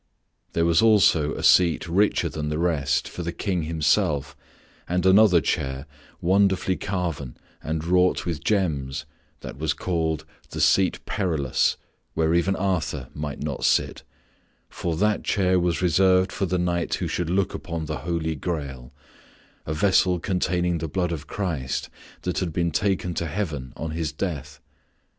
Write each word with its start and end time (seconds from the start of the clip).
There 0.53 0.65
was 0.65 0.81
also 0.81 1.35
a 1.35 1.43
seat 1.43 1.87
richer 1.87 2.27
than 2.27 2.49
the 2.49 2.57
rest 2.57 3.07
for 3.07 3.21
the 3.21 3.31
King 3.31 3.61
himself 3.65 4.35
and 4.89 5.05
another 5.05 5.39
chair, 5.41 5.85
wonderfully 6.19 6.75
carven 6.75 7.37
and 7.61 7.85
wrought 7.85 8.25
with 8.25 8.43
gems, 8.43 9.05
that 9.41 9.59
was 9.59 9.73
called 9.73 10.25
the 10.49 10.59
"Seat 10.59 11.05
Perilous," 11.05 11.77
where 12.15 12.33
even 12.33 12.55
Arthur 12.55 13.09
might 13.13 13.43
not 13.43 13.63
sit 13.63 14.01
for 14.69 14.95
that 14.95 15.23
chair 15.23 15.59
was 15.59 15.83
reserved 15.83 16.31
for 16.31 16.47
the 16.47 16.57
knight 16.57 16.95
who 16.95 17.07
should 17.07 17.29
look 17.29 17.53
upon 17.53 17.85
the 17.85 17.97
"Holy 17.97 18.33
Grail," 18.35 18.91
a 19.67 19.73
vessel 19.75 20.19
containing 20.19 20.79
the 20.79 20.87
blood 20.87 21.11
of 21.11 21.27
Christ 21.27 21.91
that 22.23 22.39
had 22.39 22.51
been 22.51 22.71
taken 22.71 23.13
to 23.13 23.27
Heaven 23.27 23.71
on 23.77 23.91
his 23.91 24.11
death. 24.11 24.59